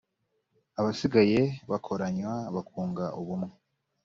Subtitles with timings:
[0.79, 1.39] abasigaye
[1.71, 3.53] bakoranywa bakunga ubumwe